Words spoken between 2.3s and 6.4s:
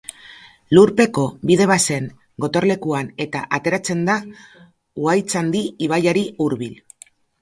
gotorlekuan eta ateratzen da Uhaitzandi ibaiari